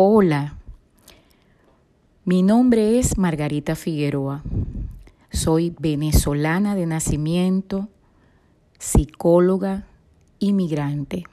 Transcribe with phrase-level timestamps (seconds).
[0.00, 0.54] Hola,
[2.24, 4.44] mi nombre es Margarita Figueroa.
[5.32, 7.88] Soy venezolana de nacimiento,
[8.78, 9.88] psicóloga,
[10.38, 11.24] inmigrante.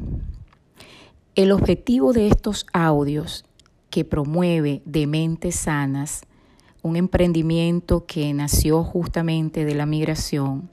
[1.35, 3.45] El objetivo de estos audios
[3.91, 6.23] que promueve de mentes sanas,
[6.81, 10.71] un emprendimiento que nació justamente de la migración,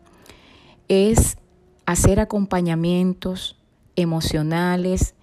[0.89, 1.37] es
[1.85, 3.59] hacer acompañamientos
[3.97, 5.15] emocionales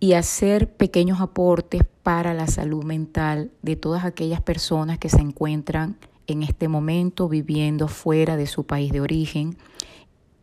[0.00, 5.96] y hacer pequeños aportes para la salud mental de todas aquellas personas que se encuentran
[6.26, 9.56] en este momento viviendo fuera de su país de origen,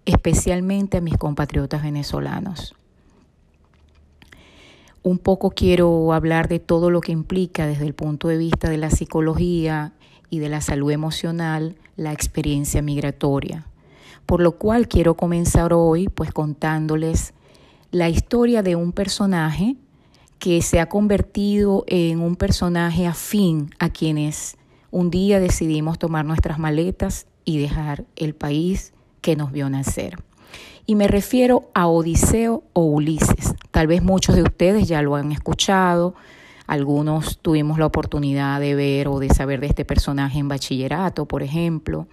[0.06, 2.76] especialmente a mis compatriotas venezolanos.
[5.04, 8.78] Un poco quiero hablar de todo lo que implica desde el punto de vista de
[8.78, 9.94] la psicología
[10.30, 13.66] y de la salud emocional la experiencia migratoria.
[14.28, 17.34] Por lo cual quiero comenzar hoy pues contándoles
[17.92, 19.76] la historia de un personaje
[20.40, 24.58] que se ha convertido en un personaje afín a quienes
[24.90, 30.18] un día decidimos tomar nuestras maletas y dejar el país que nos vio nacer.
[30.86, 33.56] Y me refiero a Odiseo o Ulises.
[33.72, 36.16] Tal vez muchos de ustedes ya lo han escuchado,
[36.68, 41.44] algunos tuvimos la oportunidad de ver o de saber de este personaje en bachillerato, por
[41.44, 42.08] ejemplo.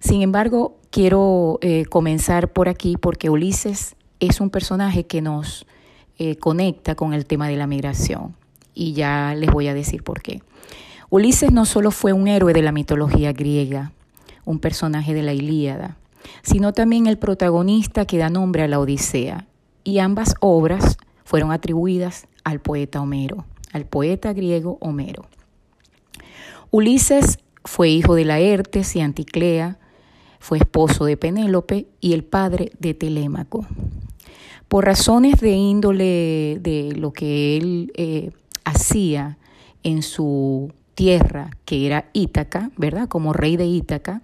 [0.00, 5.66] Sin embargo, quiero eh, comenzar por aquí porque Ulises es un personaje que nos
[6.18, 8.34] eh, conecta con el tema de la migración.
[8.74, 10.42] Y ya les voy a decir por qué.
[11.10, 13.92] Ulises no solo fue un héroe de la mitología griega,
[14.44, 15.96] un personaje de la Ilíada,
[16.42, 19.46] sino también el protagonista que da nombre a la Odisea.
[19.84, 25.26] Y ambas obras fueron atribuidas al poeta Homero, al poeta griego Homero.
[26.70, 29.78] Ulises fue hijo de Laertes y Anticlea,
[30.40, 33.66] fue esposo de Penélope y el padre de Telémaco.
[34.68, 38.30] Por razones de índole de lo que él eh,
[38.64, 39.38] hacía
[39.82, 43.08] en su tierra, que era Ítaca, ¿verdad?
[43.08, 44.22] Como rey de Ítaca,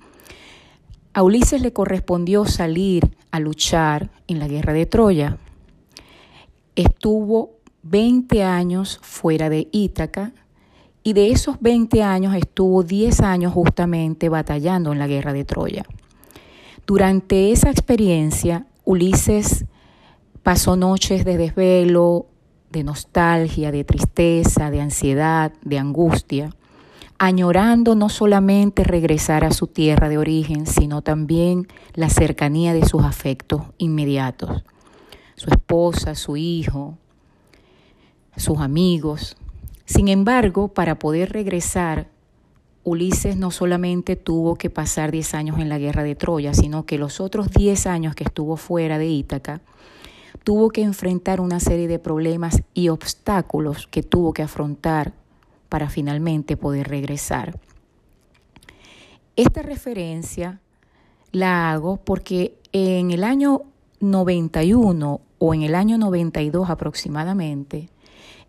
[1.12, 5.38] a Ulises le correspondió salir a luchar en la guerra de Troya.
[6.76, 10.32] Estuvo 20 años fuera de Ítaca
[11.02, 15.84] y de esos 20 años estuvo 10 años justamente batallando en la guerra de Troya.
[16.86, 19.64] Durante esa experiencia, Ulises
[20.42, 22.26] pasó noches de desvelo,
[22.70, 26.54] de nostalgia, de tristeza, de ansiedad, de angustia,
[27.18, 33.04] añorando no solamente regresar a su tierra de origen, sino también la cercanía de sus
[33.04, 34.64] afectos inmediatos,
[35.36, 36.96] su esposa, su hijo,
[38.36, 39.36] sus amigos.
[39.84, 42.08] Sin embargo, para poder regresar
[42.82, 46.96] Ulises no solamente tuvo que pasar 10 años en la guerra de Troya, sino que
[46.96, 49.60] los otros 10 años que estuvo fuera de Ítaca,
[50.44, 55.12] tuvo que enfrentar una serie de problemas y obstáculos que tuvo que afrontar
[55.68, 57.58] para finalmente poder regresar.
[59.36, 60.60] Esta referencia
[61.32, 63.62] la hago porque en el año
[64.00, 67.88] 91 o en el año 92 aproximadamente,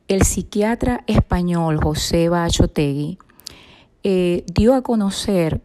[0.08, 3.18] el psiquiatra español José Bachotegui
[4.04, 5.62] eh, dio a conocer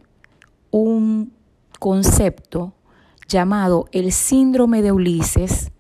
[0.71, 1.33] un
[1.79, 2.75] concepto
[3.29, 5.73] llamado el síndrome de Ulises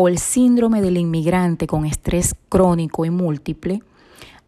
[0.00, 3.82] o el síndrome del inmigrante con estrés crónico y múltiple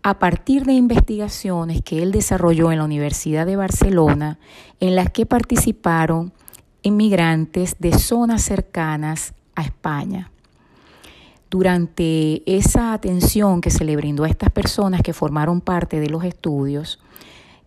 [0.00, 4.38] a partir de investigaciones que él desarrolló en la Universidad de Barcelona
[4.78, 6.32] en las que participaron
[6.82, 10.30] inmigrantes de zonas cercanas a España.
[11.50, 16.22] Durante esa atención que se le brindó a estas personas que formaron parte de los
[16.22, 17.00] estudios,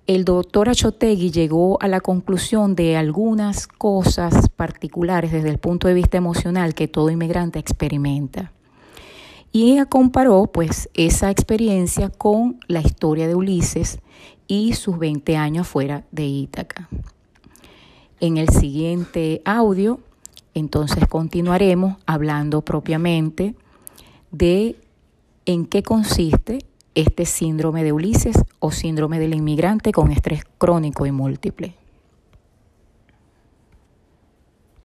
[0.06, 5.94] el doctor Achotegui llegó a la conclusión de algunas cosas particulares desde el punto de
[5.94, 8.52] vista emocional que todo inmigrante experimenta.
[9.54, 14.00] Y ella comparó pues esa experiencia con la historia de Ulises
[14.48, 16.90] y sus 20 años fuera de Ítaca.
[18.20, 20.00] En el siguiente audio,
[20.54, 23.56] entonces continuaremos hablando propiamente
[24.32, 24.76] de
[25.46, 31.12] en qué consiste este síndrome de Ulises o síndrome del inmigrante con estrés crónico y
[31.12, 31.76] múltiple.